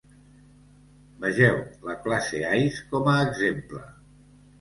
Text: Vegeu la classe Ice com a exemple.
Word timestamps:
Vegeu 1.25 1.59
la 1.89 1.95
classe 2.05 2.41
Ice 2.61 2.81
com 2.95 3.11
a 3.13 3.13
exemple. 3.27 3.83